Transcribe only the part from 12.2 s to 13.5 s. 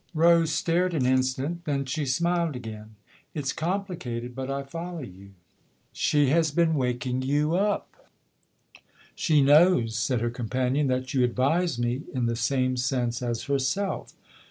the same sense as